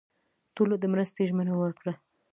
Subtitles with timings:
[0.55, 1.93] ټولو د مرستې ژمنه ورکړه.